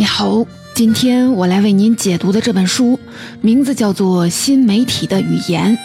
[0.00, 2.98] 你好，今天我来为您解读的这本书
[3.42, 5.76] 名字叫做《新媒体的语言》，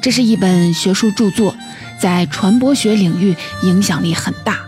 [0.00, 1.52] 这是一本学术著作，
[1.98, 3.34] 在传播学领域
[3.64, 4.60] 影响力很大。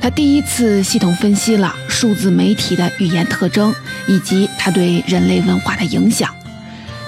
[0.00, 3.74] 它第一次系统分析了数字媒体的语言特征
[4.06, 6.32] 以及它对人类文化的影响。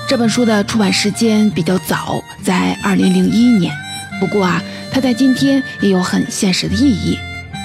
[0.09, 3.73] 这本书的出版时间比较早，在二零零一年。
[4.19, 4.61] 不过啊，
[4.91, 7.17] 它在今天也有很现实的意义。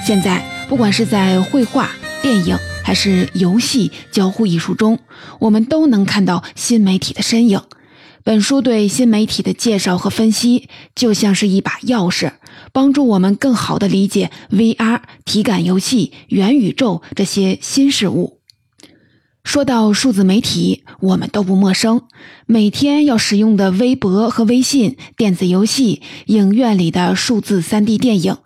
[0.06, 1.90] 现在，不管是在绘画、
[2.22, 5.00] 电影，还是游戏交互艺术中，
[5.40, 7.60] 我们都能看到新媒体的身影。
[8.22, 12.32] 本书对新媒体的介绍和分析，就像是一把钥匙，
[12.72, 18.40] 帮助我们更好地理解 VR、体感游戏、元宇宙这些新事物。
[19.44, 22.00] 说到数字媒体，我们都不陌生。
[22.46, 28.38] 每天要使用的微博和微信、电子游戏、影院里的数字 3D 电影，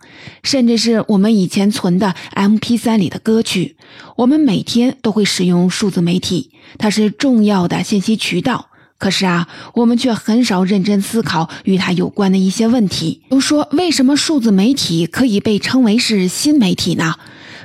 [0.43, 3.77] 甚至是我们以前存的 MP3 里的歌曲，
[4.17, 8.67] 我们每天都会使用数字媒体，它是重要的信息渠道。
[8.97, 13.21] 可是啊，我们却很少认真思考与它有关的一些问题。
[13.29, 17.15] 比如说，为什么数字媒体可以被称为是新媒体呢？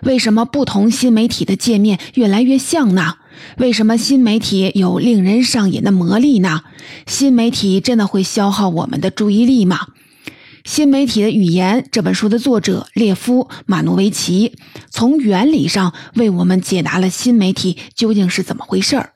[0.05, 3.17] 为什么不同新媒体的界面越来越像呢？
[3.59, 6.63] 为什么新媒体有令人上瘾的魔力呢？
[7.07, 9.79] 新媒体真的会消耗我们的注意力吗？
[10.65, 14.55] 《新媒体的语言》这本书的作者列夫·马诺维奇
[14.89, 19.13] 从原理上为我们解答了新媒体究竟是怎么回事儿。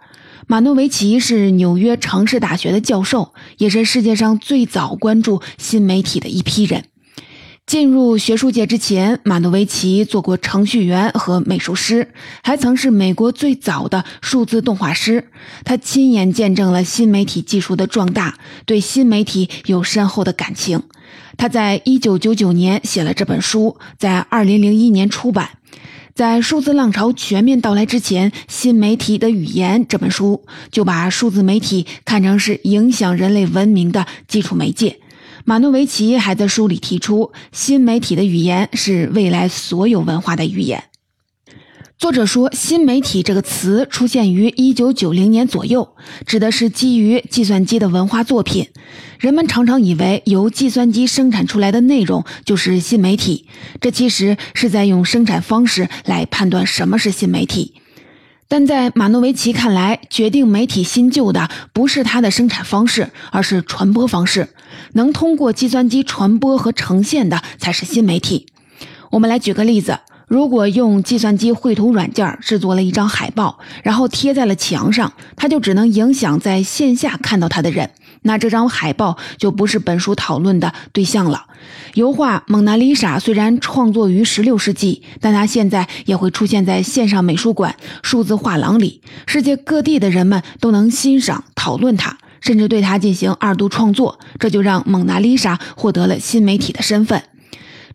[0.46, 6.84] 马诺维奇是纽约城市大学的教授，也是世界上最早关注新媒体的一批人。
[7.68, 12.08] 进入学术界之前，马诺维奇做过程序员和美术师，
[12.42, 15.28] 还曾是美国最早的数字动画师。
[15.66, 20.82] 他亲眼见证了新媒体技术的壮大，对新媒体有深厚的感情。
[21.36, 25.50] 他在1999年写了这本书，在2001年出版。
[26.14, 34.98] 在数字浪潮全面到来之前，《新媒体的语言》这本书就把数字媒体看成是影响人类文明的基础媒介。
[35.48, 40.84] 马诺维奇还在书里提出，新媒体的语言是未来所有文化的语言。
[41.96, 48.68] 作者说，“新媒体”这个词出现于1990年左右，指的是基于计算机的文化作品。
[49.18, 53.46] 人们常常以为由计算机生产出来的内容就是新媒体，
[53.80, 57.72] 这其实是在用生产方式来判断什么是新媒体。
[58.50, 64.48] 但在马诺维奇看来，决定媒体新旧的不是它的生产方式，而是传播方式。
[64.94, 68.46] 能通过计算机传播和呈现的才是新媒体。
[69.10, 77.90] 我们来举个例子：如果用计算机绘图软件制作了一张海报，然后贴在了墙上，它就只能影响在线下看到它的人。
[78.22, 81.46] 那这张海报就不是本书讨论的对象了。
[81.94, 94.20] 油画《蒙娜丽莎》虽然创作于16世纪，但它现在也会出现在线上美术馆、数字画廊里，世界各地的人们都能欣赏、讨论它，甚至对它进行二度创作。
[94.38, 97.22] 这就让《蒙娜丽莎》获得了新媒体的身份。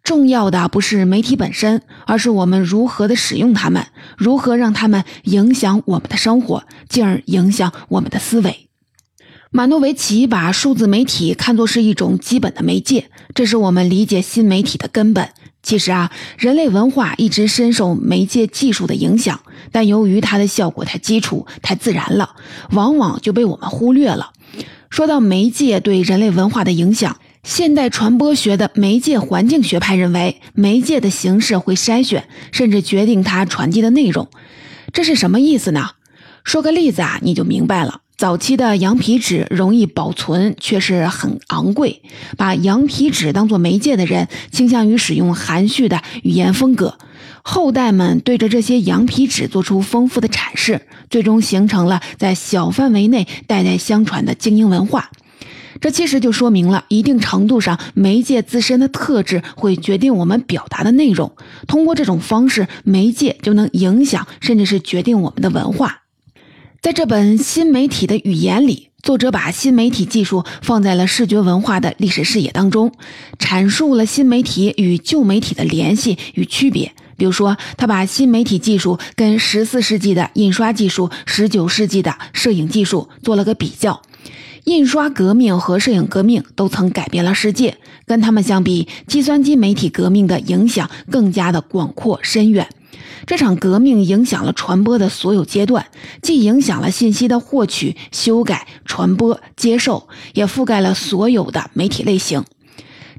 [0.03, 8.67] 重要的不是媒体本身，而是我们如何的使用它们，如何让它们影响我们的生活，进而影响我们的思维。
[9.55, 15.29] 马诺维奇把数字媒体看作是一种基本的媒介，这是我们理解新媒体的根本。
[15.61, 22.35] 其实啊，人类文化一直深受媒介技术的影响，但由于它的效果太基础、太自然了，
[22.71, 24.31] 往往就被我们忽略了。
[24.89, 34.27] 说到媒介对人类文化的影响，现代传播学的媒介环境学派认为，媒介的形式会筛选甚至决定它传递的内容。
[34.91, 35.91] 这是什么意思呢？
[36.43, 37.99] 说个例子啊，你就明白了。
[38.23, 42.01] 早期的羊皮纸容易保存，却是很昂贵。
[42.37, 46.97] 把羊皮纸当作媒介的人，倾向于使用含蓄的语言风格。
[47.41, 55.11] 后代们对着这些羊皮纸做出丰富的阐释，最终形成了在小范围内代代相传的精英文化。
[55.81, 61.35] 这其实就说明了，一定程度上，媒介自身的特质会决定我们表达的内容。
[61.67, 66.02] 通过这种方式，媒介就能影响，甚至是决定我们的文化。
[66.83, 72.91] 在这本新媒体的语言里，作者把新媒体技术放在了视觉文化的历史视野当中，
[73.39, 76.91] 阐述了新媒体与旧媒体的联系与区别。
[77.15, 84.01] 比如说，他把新媒体技术跟十四世纪的印刷技术、十九世纪的摄影技术做了个比较。
[84.65, 92.67] 印刷革命和摄影革命都曾改变了世界，跟他们相比，计算机媒体革命的影响更加的广阔深远。
[93.25, 95.85] 这场革命影响了传播的所有阶段，
[96.21, 102.43] 既影响了信息的获取、修改、传播、接受，也覆盖了所有的媒体类型。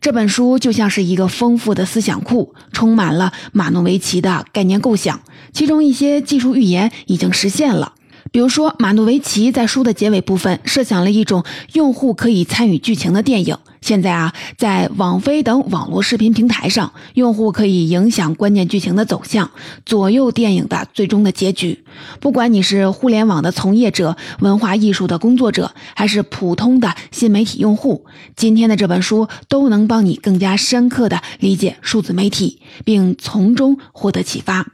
[0.00, 5.22] 这本书就像是一个丰富的思想库，充满了马诺维奇的概念构想，
[5.52, 7.94] 其中一些技术预言已经实现了。
[8.34, 11.44] 比如说，马诺维奇在书的结尾部分设想了一种
[11.74, 13.56] 用户可以参与剧情的电影。
[13.80, 19.52] 现在啊，在网飞等网络视频平台上，用户可以影响关键剧情的走向，
[19.86, 21.84] 左右电影的最终的结局。
[22.18, 28.04] 不管你是互联网的从业者、文化艺术的工作者，还是普通的新媒体用户，
[28.34, 34.66] 今天的这本书都能帮你更加深刻地理解数字媒体，并从中获得启发。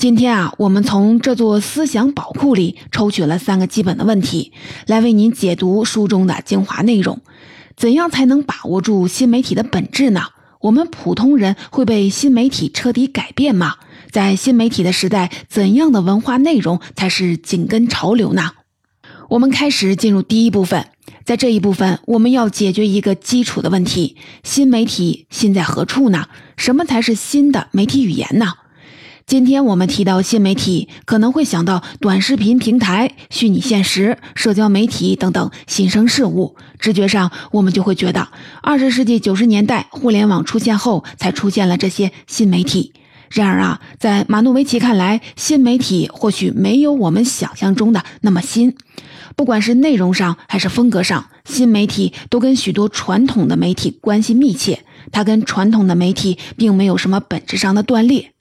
[0.00, 4.50] 今天啊，我们从这座思想宝库里抽取了三个基本的问题，
[4.86, 7.20] 来为您解读书中的精华内容。
[7.76, 10.22] 怎样才能把握住新媒体的本质呢？
[10.62, 13.74] 我们普通人会被新媒体彻底改变吗？
[14.10, 18.52] 在新媒体的时代，怎样的文化内容才是紧跟潮流呢？
[19.28, 20.86] 我们开始进入第一部分，
[21.26, 26.28] 在这一部分，我们要解决一个基础的问题：新媒体新在何处呢？
[26.56, 28.54] 什么才是新的媒体语言呢？
[29.30, 36.56] 今天我们提到新媒体，可能会想到短视频平台、虚拟现实、社交媒体等等新生事物。
[36.80, 38.26] 直觉上，我们就会觉得，
[38.60, 42.92] 二十世纪九十年代互联网出现后，才出现了这些新媒体。
[43.30, 48.74] 然而啊，在马诺维奇看来，新媒体或许没有我们想象中的那么新。
[49.36, 54.80] 不管是内容上还是风格上，新媒体都跟许多传统的媒体关系密切。
[55.12, 58.32] 它跟传统的媒体并没有什么本质上的断裂。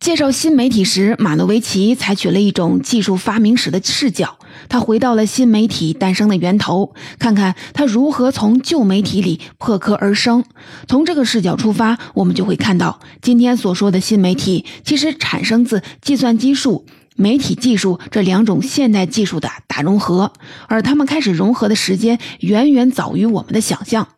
[0.00, 10.44] 介绍新媒体时，马诺维奇采取了一种技术发明史的视角，他回到了新媒体诞生的源头，看看它如何从旧媒体里破壳而生。
[10.86, 16.86] 从这个视角出发，我们就会看到，今天所说的新媒体，其实产生自计算机术、
[17.16, 20.32] 媒体技术这两种现代技术的大融合，
[20.68, 24.08] 而它们开始融合的时间远远早于我们的想象。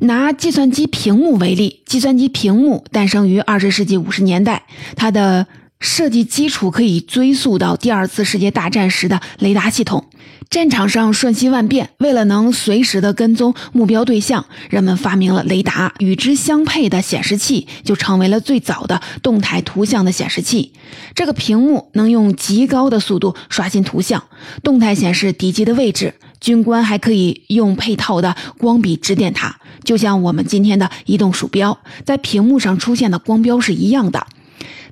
[0.00, 4.64] 拿计算机屏幕为例，计算机屏幕诞生于二十世纪五十年代，
[4.96, 5.46] 它的
[5.80, 10.04] 设计基础可以追溯到第二次世界大战时的雷达系统。
[10.50, 20.72] 战场上瞬息万变，为了能随时的跟踪目标对象，人们发明了雷达，与之相配的显示器就成为了最早的动态图像的显示器。
[21.14, 24.22] 这个屏幕能用极高的速度刷新图像，
[24.62, 26.14] 动态显示敌机的位置。
[26.44, 34.26] 军官还可以用配套的光笔指点他，就像我们今天的移动鼠标在屏幕上出现的光标是一样的。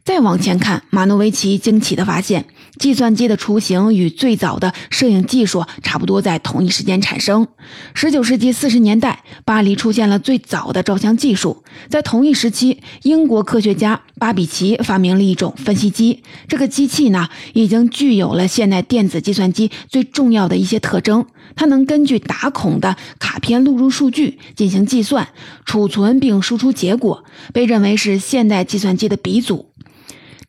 [0.04, 2.46] 再往前看，马诺维奇惊奇地发现，
[2.76, 7.46] 计算机的雏形与最早的摄影技术差不多在同一时间产生。
[7.94, 11.62] 十九世纪四十年代，巴黎出现了最早的照相技术。
[11.88, 16.24] 在同一时期，英国科学家巴比奇发明了一种分析机。
[16.48, 21.24] 这个机器呢，已经具有了现代电子计算机最重要的一些特征。
[21.54, 25.28] 它能根据打孔的卡片录入数据进行计算、
[25.64, 29.71] 储存并输出结果，被认为是现代计算机的鼻祖。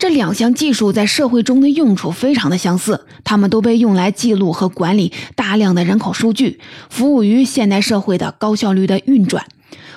[0.03, 6.59] 这两项技术在社会中的用处非常的相似，它们都被用来记录和管理大量的人口数据，
[6.89, 9.45] 服务于现代社会的高效率的运转。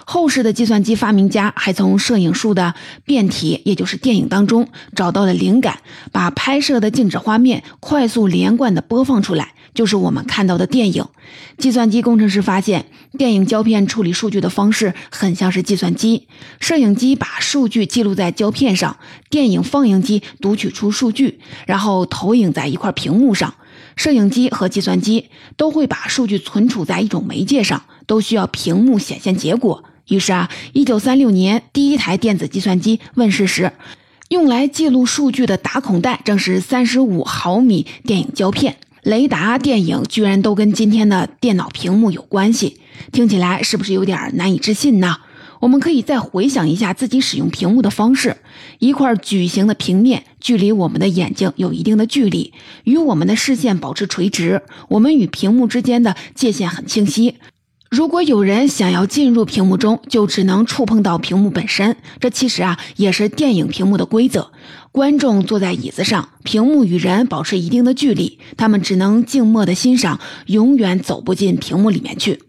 [0.04, 5.80] 后世的计算机发明家还从摄影术的变体，也就是电影当中找到了灵感，
[6.12, 11.04] 把拍摄的静止画面快速连贯的播放出来，就是我们看到的电影。
[11.58, 16.26] 计算机工程师发现，电影胶片处理数据的方式很像是计算机。
[16.58, 18.96] 摄影机把数据记录在胶片上，
[19.30, 23.54] 电影放映机读取出数据，然后投影在一块屏幕上。
[23.94, 29.84] 摄影机和计算机都会把数据存储在一种媒介上，都需要屏幕显现结果。
[30.08, 33.72] 于是啊，一九三六年第一台电子计算机问世时，
[34.28, 38.76] 用来记录数据的打孔带正是三十五毫米电影胶片。
[39.06, 42.80] 雷达电影居然都跟今天的电脑屏幕有关系，
[43.12, 45.18] 听起来是不是有点难以置信呢？
[45.60, 48.38] 我们可以再回想一下自己使用屏幕的方式：
[48.80, 57.36] 一块矩形的平面，距离我们的眼睛有一定的距离，与我们的视线保持垂直，我们与屏幕之间的界限很清晰。
[57.88, 61.96] 如果有人想要进入屏幕中，就只能触碰到屏幕本身。
[62.18, 64.50] 这其实啊，也是电影屏幕的规则。
[64.90, 72.42] 观众坐在椅子上，屏幕与人保持一定的距离，他们只能静默的欣赏，永远走不进屏幕里面去。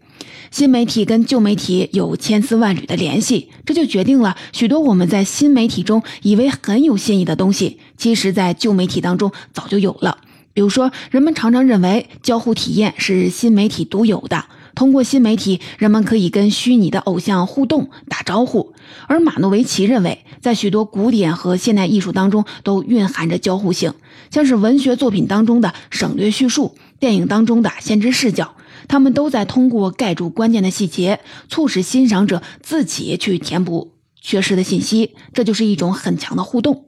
[0.50, 10.18] 新媒体跟旧媒体有千丝万缕的联系，这就决定了许多我们在新媒体中以为很有新意的东西，其实在旧媒体当中早就有了。
[10.52, 14.46] 比如说，人们常常认为交互体验是新媒体独有的。
[14.74, 18.74] 通过新媒体，人们可以跟虚拟的偶像互动、打招呼。
[19.06, 23.94] 而马诺维奇认为，在许多古典和现代艺术当中都蕴含着交互性，
[24.30, 28.54] 像是文学作品当中的省略叙述、电影当中的先知视角。
[28.86, 36.84] 他们都在通过盖住关键的细节，促使欣赏者自己去填补缺失的信息，这就是一种很强的互动。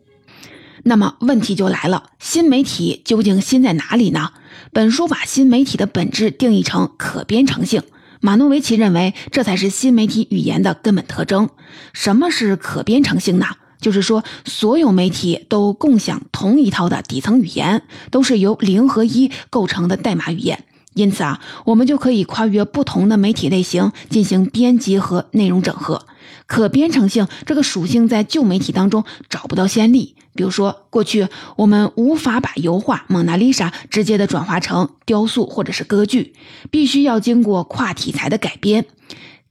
[0.83, 4.31] 那么问题就来了，新媒体究竟新在哪里呢？
[4.73, 7.83] 本书把新媒体的本质定义成可编程性。
[8.21, 11.49] 马诺维奇认为，这才是新媒体语言的根本特征。
[11.93, 13.47] 什么是可编程性呢？
[13.81, 20.62] 就是说，所有媒体都共享同一套的底层语言，都是由零和一构成的代码语言。
[20.95, 26.07] 因此啊，我们就可以跨越不同的媒体类型进行编辑和内容整合。
[26.47, 30.15] 可编程性这个属性在旧媒体当中找不到先例。
[30.41, 36.33] 比如说，过去我们无法把油画《蒙娜丽莎》直接的转化成雕塑或者是歌剧，
[36.71, 38.87] 必须要经过跨题材的改编。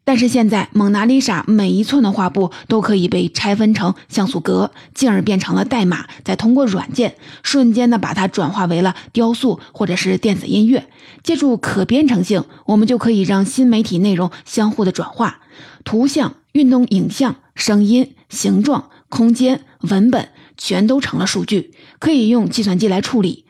[0.04, 10.88] 但是现在，《蒙娜丽莎》每一寸的画布都可以被拆分成像素格，进而变成了代码，再通过软件瞬间的把它转化为了雕塑或者是电子音乐。
[11.22, 15.42] 借助可编程性，我们就可以让新媒体内容相互的转化，
[15.84, 20.30] 图像、运动影像、声音、形状、空间、文本。
[20.60, 23.46] 全都成了数据，可以用计算机来处理。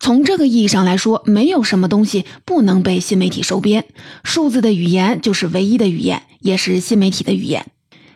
[0.00, 3.84] 从这个意义上来说，没有什么东西不能被新媒体收编。
[4.24, 7.66] 数字的语言就是唯一的语言，也是新媒体的语言。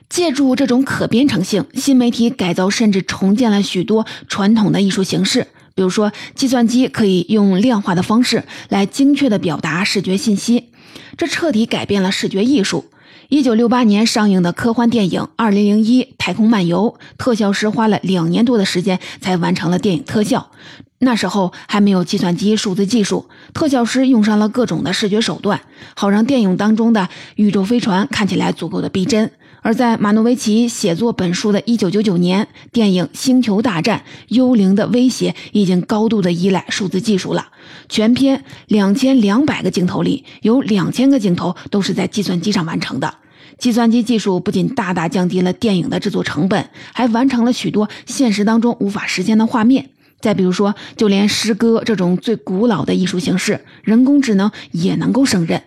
[0.08, 5.48] 借助这种可编程性，新媒体改造甚至重建了许多传统的艺术形式。
[5.74, 10.70] 比如说，计算机可以用量化的方式来精确地表达视觉信息，
[11.16, 12.86] 这彻底改变了视觉艺术。
[13.28, 20.50] 一九六八年上映的科幻电影《二零零一太空漫游》，特效师花了两年多的时间才完成了电影特效。
[20.98, 25.60] 那时候还没有计算机数字技术，特效师用上了各种的视觉手段，
[25.94, 29.30] 好让电影当中的宇宙飞船看起来足够的逼真。
[29.66, 37.48] 而在马诺维奇写作本书的一九九九年，电影《星球大战：幽灵的威胁》已经高度的依赖数字技术了。
[37.88, 43.12] 全片两千两百个镜头里，有两千个镜头都是在计算机上完成的。
[43.58, 49.90] 计算机技术不仅大大降低了电影的制作成本，还完成了许多现实当中无法实现的画面。
[50.20, 55.60] 再比如说，就连诗歌这种最古老的艺术形式，人工智能也能够胜任。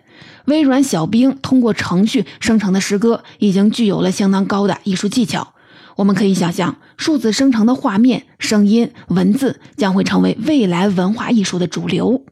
[0.50, 5.54] 微软小冰通过程序生成的诗歌已经具有了相当高的艺术技巧。
[5.96, 12.24] 我们可以想象，数字生成的画面、声音、文字将会成为未来文化艺术的主流。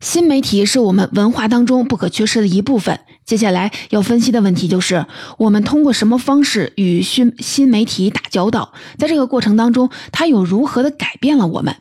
[0.00, 3.00] 新媒体是我们文化当中不可缺失的一部分。
[3.26, 5.04] 接下来要分析的问题就是：
[5.38, 8.72] 我们通过什么方式与新新媒体打交道？
[8.96, 11.76] 在这个过程当中，它又如何的改变了我们？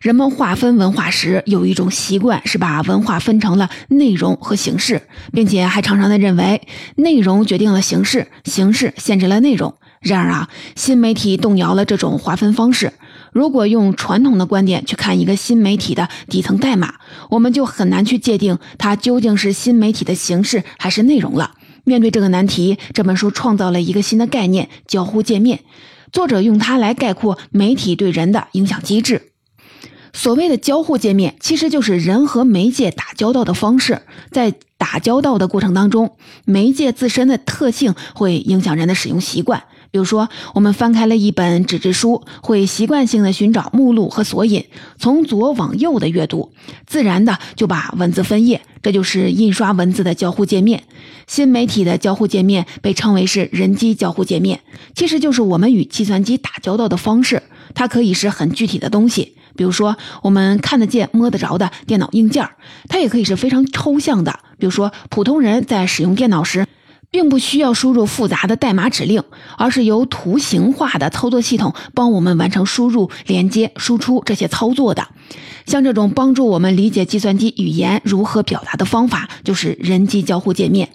[0.00, 5.02] 人们划分文化时有一种习惯，是把文化分成了内容和形式，
[5.32, 6.62] 并且还常常的认为
[6.96, 9.74] 内容决定了形式，形式限制了内容。
[10.00, 12.92] 然而啊，新媒体动摇了这种划分方式。
[13.32, 16.94] 如果用传统的观点去看一个新媒体的底层代码，
[17.30, 21.52] 我们就很难去界定它究竟是新媒体的形式还是内容了。
[21.84, 25.60] 面对这个难题，这本书创造了一个新的概念——交互界面。
[26.12, 29.32] 作者用它来概括媒体对人的影响机制。
[30.18, 34.02] 所谓的交互界面，其实就是人和媒介打交道的方式。
[34.32, 39.62] 在打交道的过程当中，媒介自身的特性会影响人的使用习惯。
[39.92, 44.64] 比如说，我们翻开了一本纸质书，会习惯性的寻找目录和索引，
[44.98, 46.50] 从左往右的阅读，
[46.84, 48.60] 自然的就把文字分页。
[48.82, 50.82] 这就是印刷文字的交互界面。
[51.28, 54.62] 新媒体的交互界面被称为是人机交互界面，
[54.96, 57.44] 其实就是我们与计算机打交道的方式。
[57.74, 59.36] 它可以是很具体的东西。
[59.58, 62.48] 比如说，我们看得见、摸得着的电脑硬件
[62.88, 64.38] 它也可以是非常抽象的。
[64.56, 66.64] 比如说，普通人在使用电脑时，
[67.10, 69.24] 并不需要输入复杂的代码指令，
[69.56, 75.08] 而是由图形化的操作系统帮我们完成输入、连接、输出这些操作的。
[75.66, 80.88] 像这种帮助我们理解计算机语言如何表达的方法，就是人机交互界面。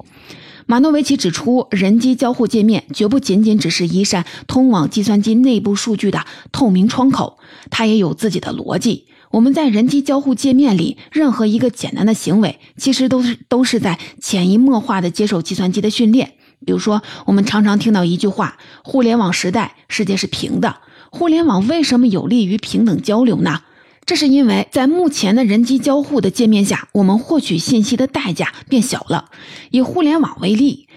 [0.65, 7.37] 马诺维奇指出，人机交互界面绝不仅仅只是一扇通往计算机内部数据的透明窗口，
[7.69, 9.05] 它也有自己的逻辑。
[9.31, 16.33] 我们在人机交互界面里，任何一个简单的行为，其实都是都是在潜移默化的接受计算机的训练。
[16.65, 20.77] 比如说，我们常常听到一句话：“互联网时代，世界是平的。”
[21.11, 23.61] 互联网为什么有利于平等交流呢？
[24.05, 29.29] 这是因为在目前的人机交互的界面下，我们获取信息的代价变小了。
[29.71, 30.87] 以互联网为例，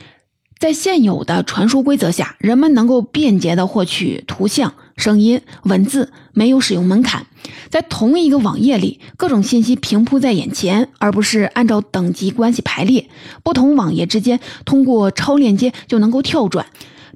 [0.59, 7.27] 在现有的传输规则下，人们能够便捷地获取图像、声音、文字，没有使用门槛。
[7.71, 13.09] 在同一个网页里，各种信息平铺在眼前，而不是按照等级关系排列。
[13.45, 16.67] 不同网页之间通过超链接就能够跳转，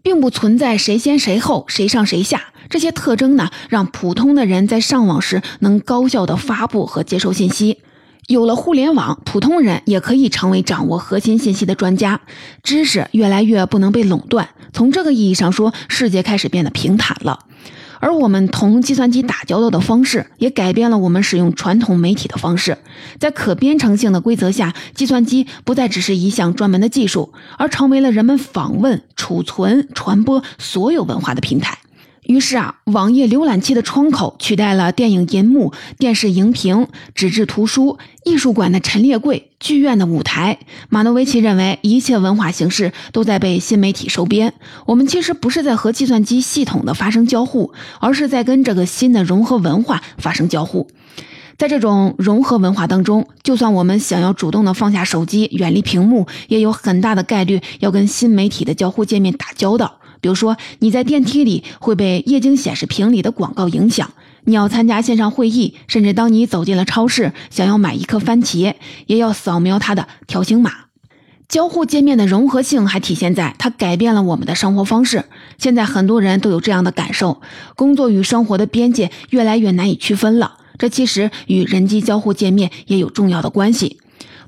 [0.02, 2.52] 并不存在谁先谁后、谁上谁下。
[2.68, 7.78] 这些特征呢，让普通的人在上网时能高效的发布和接收信息。
[8.28, 12.20] 有了互联网，普通人也可以成为掌握核心信息的专家，
[12.62, 14.50] 知识越来越不能被垄断。
[14.72, 17.40] 从这个意义上说，世界开始变得平坦了。
[18.00, 22.76] 而我们同计算机打交道的方式，也改变了我们使用传统媒体的方式。
[23.18, 31.78] 在可编程性的规则下，计算机不再只是一项专门的技术，而成为了人们访问、储存、传播所有文化的平台。
[32.30, 40.60] 于是啊，网页浏览器的窗口取代了电影银幕、电视荧屏、纸质图书、艺术馆的陈列柜、剧院的舞台。
[40.90, 44.54] 马诺维奇认为，一切文化形式都在被新媒体收编。
[44.86, 50.86] 我们其实不是在和计算机系统的发生交互，而是在跟这个新的融合文化发生交互。
[51.58, 59.96] 在这种融合文化当中，就算我们想要主动的放下手机、远离屏幕，也有很大的概率要跟新媒体的交互界面打交道。
[60.20, 64.08] 比如说，你在电梯里会被液晶显示屏里的广告影响；
[64.44, 68.74] 你要参加线上会议，甚至当你走进了超市，想要买一颗番茄，
[69.06, 70.72] 也要扫描它的条形码。
[71.48, 75.24] 交互界面的融合性还体现在它改变了我们的生活方式。
[75.58, 77.42] 现在很多人都有这样的感受：
[77.74, 80.58] 工作与生活的边界越来越难以区分了。
[80.78, 83.98] 这其实与人机交互界面也有重要的关系。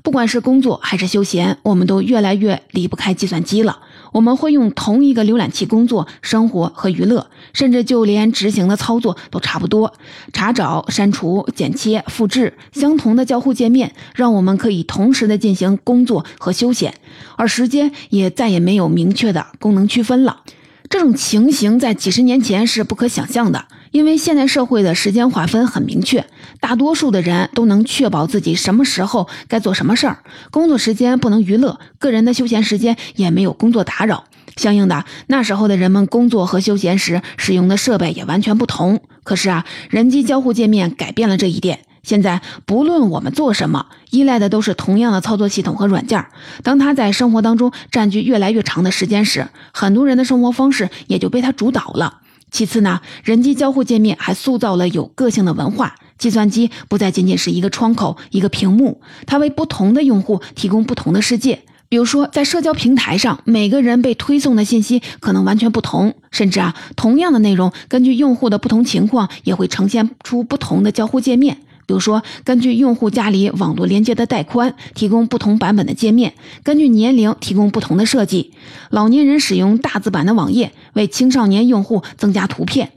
[0.01, 3.79] 不管是工作还是休闲，我们都越来越离不开计算机了。
[4.13, 9.93] 我们会用同一个浏览器工作、生活和娱乐，甚至就连执行的操作都差不多。
[10.31, 16.93] 查找、删除、剪切、复制，相同的交互界面，让我们可以同时的进行工作和休闲，
[17.35, 20.41] 而时间也再也没有明确的功能区分了。
[20.89, 23.65] 这种情形在几十年前是不可想象的。
[23.93, 26.25] 因为现代社会的时间划分很明确，
[26.59, 30.17] 大多数的人都能确保自己什么时候该做什么事儿，
[30.49, 34.23] 工作时间不能娱乐，个人的休闲时间也没有工作打扰。
[34.57, 38.99] 相应的，那时候的人们工作和休闲时使用的设备也完全不同。
[39.23, 41.81] 可是啊，人机交互界面改变了这一点。
[42.01, 46.25] 现在不论我们做什么，依赖的都是同样的操作系统和软件。
[46.63, 52.21] 当它在生活当中占据越来越长的时间时，很多人的生活方式也就被它主导了。
[52.53, 55.95] 其次呢，人机交互界面还塑造了有个性的文化。
[56.19, 61.63] 计算机不再仅仅是一个窗口、一个屏幕，它为不同的用户提供不同的世界。
[61.89, 71.57] 比如说，在社交平台上，每个人被推送的信息可能完全不同，甚至啊，同样的内容，根据用户的不同情况，也会呈现出不同的交互界面。
[71.93, 76.31] 比如说，根据用户家里网络连接的带宽，提供不同版本的界面；
[76.63, 78.51] 根据年龄提供不同的设计。
[78.89, 82.93] 老年人使用大字版的网页，为青少年用户增加图片。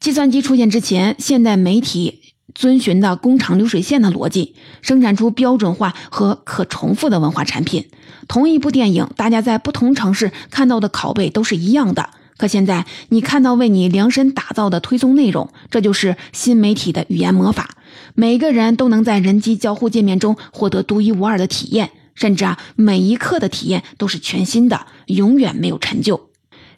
[0.00, 2.18] 计算机出现之前，现代媒体
[2.52, 7.86] 遵循的工厂流水线的逻辑，生产出标准化和可重复的文化产品。
[8.26, 12.10] 同一部电影，大家在不同城市看到的拷贝都是一样的。
[12.38, 17.70] 可现在，你看到为你量身打造的推送内容，这就是新媒体的语言魔法。
[18.14, 26.28] 每个人都能在人机交互界面中获得独一无二的体验，甚至啊，每一刻的体验都是全新的，永远没有陈旧。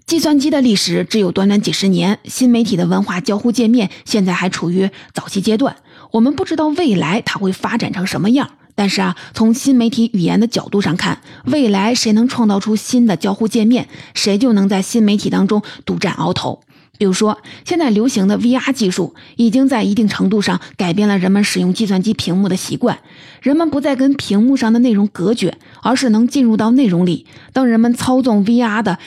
[0.06, 5.76] 计算机的历史只有短短几十年，新媒体的文化交互界面现在还处于早期阶段，
[6.10, 8.50] 我们不知道未来它会发展成什么样。
[8.74, 16.60] 但是啊，从新媒体语言的角度上看，未来谁能创造出新的交互界面，谁就能在新媒体当中独占鳌头。
[16.96, 22.98] 比如说，现在流行的 VR 技术已经在一定程度上改变了人们使用计算机屏幕的习惯。
[23.42, 27.26] 人们不再跟屏幕上的内容隔绝，而是能进入到内容里。
[27.52, 28.98] 当人们操纵 VR 的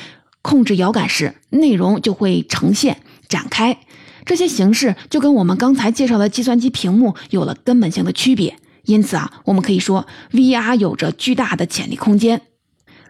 [0.42, 2.98] 控制摇杆时，内容就会呈现
[3.28, 3.78] 展开。
[4.26, 8.58] 这些形式就跟我们刚才介绍的计算机屏幕有了根本性的区别。
[8.84, 12.42] 因此啊，我们可以说 VR 有着巨大的潜力空间。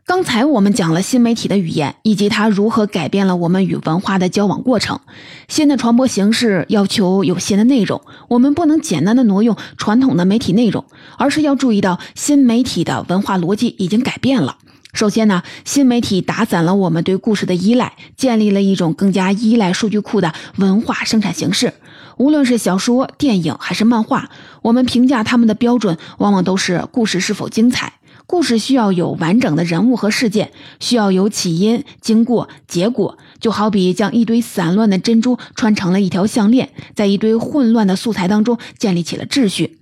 [0.08, 5.02] 刚才我们讲了新媒体的语言，以及它如何改变了我们与文化的交往过程。
[5.50, 10.86] 新的传播形式要求有新的内容，我们不能简单的挪用传统的媒体内容，
[11.17, 14.56] 而是要注意到新媒体的文化逻辑已经改变了。
[14.93, 21.74] 首先呢，新媒体打散了我们对故事的依赖，建立了一种更加依赖数据库的文化生产形式。
[22.15, 24.30] 无论是小说、电影还是漫画，
[24.62, 27.91] 我们评价他们的标准往往都是故事是否精彩。
[28.27, 33.17] 故事需要有完整的人物和事件，需要有起因、经过、结果。
[33.39, 39.77] 就好比将一堆散乱的珍珠穿成了一条项链，在一堆混乱的素材当中建立起了秩序。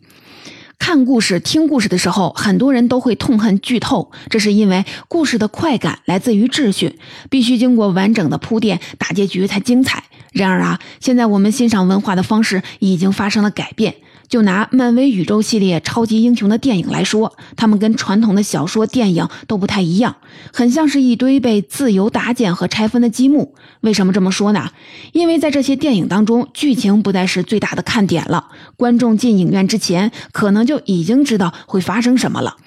[0.78, 7.00] 看故事、听故事的时候，很多人都会痛恨剧透，这是因为故事的快感来自于秩序，
[7.32, 10.04] 必须经过完整的铺垫，大结局才精彩。
[10.32, 13.96] 然而啊，现在我们欣赏文化的方式已经发生了改变。
[14.28, 20.16] 就拿漫威宇宙系列超级英雄的电影来说，他们跟传统的小说、电影都不太一样，
[20.52, 23.56] 很像是一堆被自由搭建和拆分的积木。
[23.82, 24.72] 为什么这么说呢？
[25.14, 32.58] 因为在这些电影当中，剧情不再是最大的看点了，观众进影院之前可能就已经知道会发生什么了。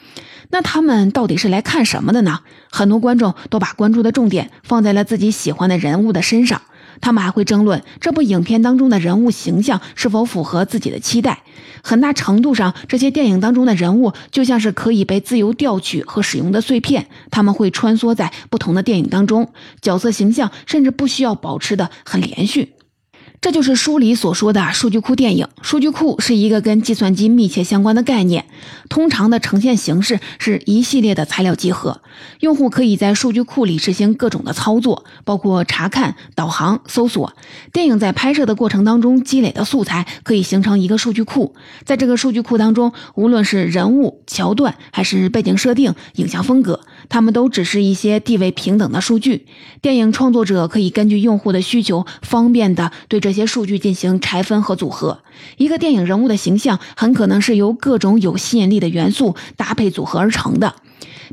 [0.50, 2.40] 那他们到底是来看什么的呢？
[2.70, 6.62] 很多观众都把关注的重点放在了自己喜欢的人物的身上。
[7.00, 11.42] 他们还会争论这部影片当中的人物形象是否符合自己的期待。
[11.82, 22.72] 很大程度上，这些电影当中的人物就像是可以被自由调取和使用的碎片，他们会穿梭在不同的电影当中，角色形象甚至不需要保持的很连续。
[23.40, 25.46] 这就是书里所说的数据库电影。
[25.62, 28.46] 数据库是一个跟计算机密切相关的概念，
[28.88, 32.00] 通常的呈现形式是一系列的材料集合。
[32.40, 37.32] 用户可以在数据库里实行各种的操作，包括查看、导航、搜索。
[37.72, 49.46] 电影在拍摄的过程当中积累的素材可以形成一个数据库，在这个数据库当中，无论是人物、桥段，还是背景设定、影像风格，它们都只是一些地位平等的数据。
[49.80, 53.27] 电影创作者可以根据用户的需求，方便的对这。
[53.28, 55.20] 这些数据进行拆分和组合，
[55.58, 60.76] 一个电影人物的形象很可能是由各种有吸引力的元素搭配组合而成的。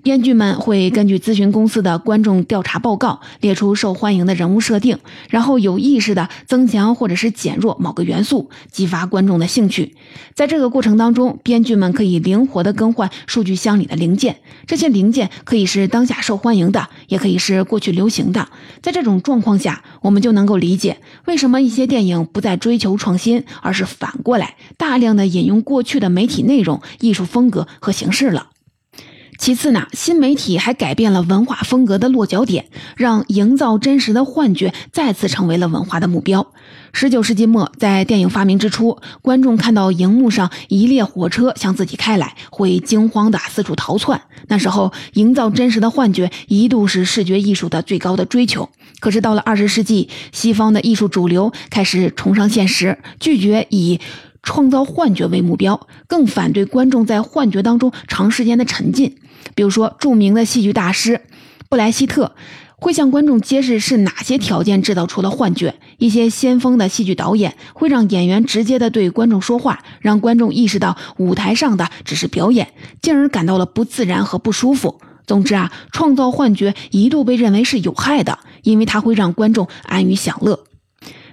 [0.06, 5.00] 编剧们会根据咨询公司的观众调查报告，列出受欢迎的人物设定，
[5.32, 9.96] 然后有意识地增强或者是减弱某个元素，激发观众的兴趣。
[10.36, 14.38] 在这个过程当中，编剧们可以灵活地更换数据箱里的零件，
[14.68, 18.50] 这些零件可以是当下受欢迎的，也可以是过去流行的。
[18.84, 28.50] 在这种状况下，我们就能够理解为什么一些电影不再追求创新，而是反过来大量的引用过去的媒体内容、艺术风格和形式了。
[29.38, 36.48] 其次呢，新媒体还改变了文化风格的落脚点，让营造真实的幻觉再次成为了文化的目标。
[36.93, 44.21] 十九世纪末，在电影发明之初，观众看到荧幕上一列火车向自己开来，会惊慌的四处逃窜。
[44.48, 48.69] 那时候，营造真实的幻觉一度是视觉艺术的最高的追求。
[49.00, 54.00] 可是到了二十世纪，西方的艺术主流开始崇尚现实，拒绝以。
[54.48, 59.17] 创造幻觉为目标，更反对观众在幻觉当中长时间的沉浸。
[59.53, 61.21] 比如说，著名的戏剧大师
[61.69, 62.36] 布莱希特
[62.77, 65.75] 会向观众揭示是哪些条件制造出了幻觉。
[65.97, 74.99] 一些先锋的戏剧导演会让演员直接的对观众说话，让观众意识到舞台上的只是表演，进而感到了不自然和不舒服。
[75.25, 80.65] 总之啊，创造幻觉一度被认为是有害的，因为它会让观众安于享乐。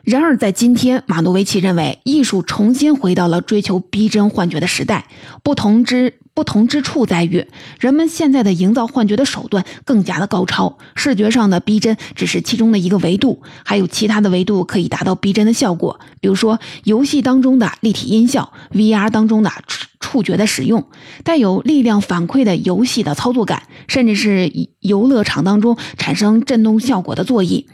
[0.02, 5.06] 然而，在今天，马诺维奇认为，艺术重新回到了追求逼真幻觉的时代。
[5.44, 7.46] 不同之不同之处在于，
[7.78, 10.78] 人们现在的营造幻觉的手段更加的高超。
[10.94, 16.00] 视觉上的逼真只是其中的一个维度，还有其他的维度可以达到逼真的效果。
[16.20, 20.86] 比如说，游戏当中的立体音效，VR 当中的触触觉的使用，
[21.24, 27.66] 带有力量反馈的游戏的操作感，甚至是游乐场当中产生震动效果的座椅。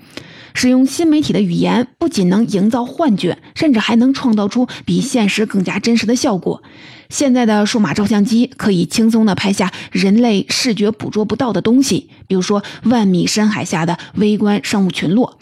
[0.61, 6.64] 使用新媒体的语言，不仅能营造幻觉，甚至还能创造出比现实更加真实的效果。
[7.11, 15.38] 现在的数码照相机可以轻松地拍下人类视觉捕捉不到的东西，比如说万米深海下的微观生物群落，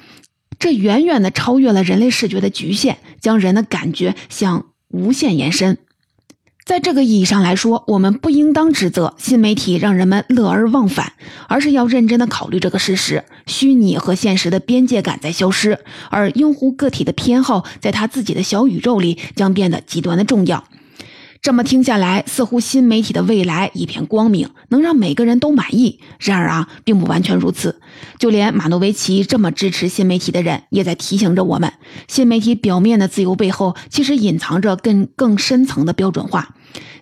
[0.59, 5.79] 这远远地超越了人类视觉的局限，将人的感觉向无限延伸。
[6.67, 11.13] 在这个意义上来说，我们不应当指责新媒体让人们乐而忘返，
[11.47, 15.79] 而是要认真的考虑这个事实：虚拟和现实的边界感在消失，
[16.11, 20.65] 而用户个体的偏好在他自己的小宇宙里将变得极端的重要。
[21.41, 26.01] 这么听下来，似乎新媒体的未来一片光明，能让每个人都满意。
[26.19, 27.81] 然而啊，并不完全如此。
[28.19, 31.73] 就连马诺维奇这么支持新媒体的人，也在提醒着我们：
[32.09, 36.56] 新媒体表面的自由背后，其实隐藏着更更深层的标准化。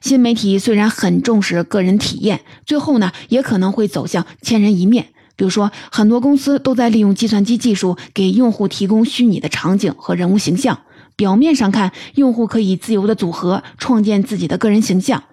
[0.04, 5.06] 新媒体虽然很重视个人体验，最后呢，也可能会走向千人一面。
[5.34, 10.80] 比如说，很多公司都在利用计算机技术给用户提供虚拟的场景和人物形象。
[11.16, 15.24] 表面上看，用户可以自由的组合创建自己的个人形象，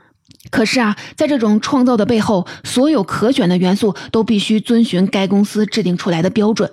[0.51, 6.71] 可是啊，在这种创造的背后，所有可选的元素都必须遵循该公司制定出来的标准。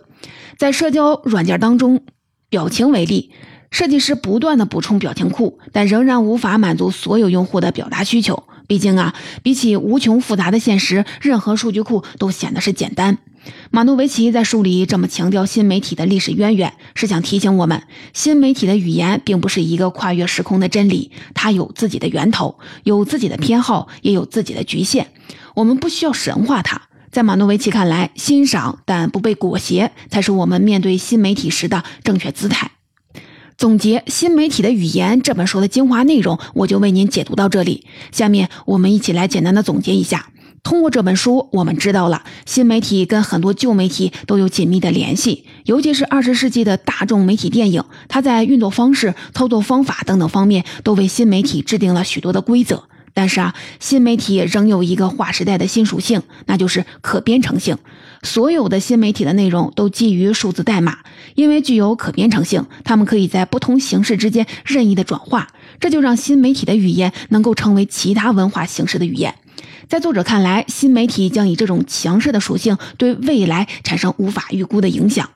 [0.56, 2.02] 在社交软件当中，
[2.48, 3.32] 表情为例，
[3.70, 8.44] 设计师不断的补充表情库，但仍然无法满足所有用户的表达需求。
[8.66, 13.18] 毕竟啊，比起无穷复杂的现实，任何数据库都显得是简单。
[13.70, 25.08] 马诺维奇在书里这么强调新媒体的历史渊源，是想提醒我们，新媒体的语言并不是一个跨越时空的真理，它有自己的源头，有自己的偏好，也有自己的局限。
[25.54, 26.82] 我们不需要神化它。
[27.10, 32.70] 在马诺维奇看来，欣赏但不被裹挟，才是我们面对新媒体时的正确姿态。
[33.58, 37.84] 总结《新媒体的语言》这本书的精华内容，我就为您解读到这里。
[38.12, 40.28] 下面我们一起来简单的总结一下。
[40.62, 52.84] 通过这本书，我们知道了新媒体跟很多旧媒体都有紧密的联系，尤其是二十世纪的大众媒体电影，它在运作方式、操作方法等等方面都为新媒体制定了许多的规则。
[53.12, 57.76] 但是啊，新媒体仍有一个划时代的新属性，那就是可编程性。
[58.22, 60.98] 所有的新媒体的内容都基于数字代码，
[61.34, 65.48] 因为具有可编程性，它们可以在不同形式之间任意的转化，
[65.80, 69.34] 这就让新媒体的语言能够成为其他文化形式的语言。
[69.88, 75.30] 在作者看来，新媒体将以这种强势的属性对未来产生无法预估的影响。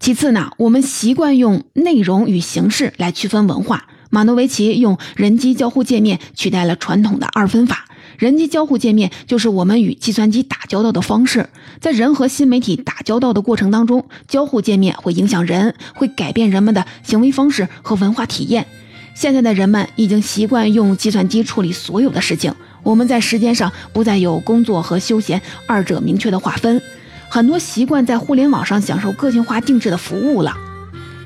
[0.00, 3.86] 其次呢，我们习惯用内容与形式来区分文化。
[4.10, 7.86] 马诺维奇用人机交互界面取代了传统的二分法。
[8.18, 11.48] 人机交互界面就是我们与计算机打交道的方式。
[11.80, 18.66] 在人和新媒体打交道的过程当中，交互界面会影响人，会改变人们的行为方式和文化体验。
[19.14, 22.54] 现在的人们已经习惯用计算机处理所有的事情。
[22.82, 26.82] 我们在时间上不再有工作和休闲二者明确的划分，
[27.28, 30.54] 很多习惯在互联网上享受个性化定制的服务了。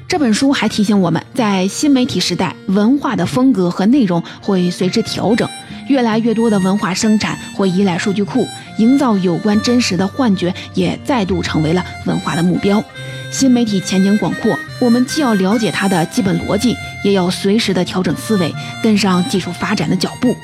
[0.08, 5.46] 这本书还提醒我们，在新媒体时代，文化的风格和内容会随之调整，
[5.86, 12.82] 越来越多的文化生产会依赖数据库，营造有关真实的幻觉也再度成为了文化的目标。
[13.30, 18.50] 新媒体前景广阔，我们既要了解它的基本逻辑，也要随时的调整思维，
[18.82, 20.34] 跟上技术发展的脚步。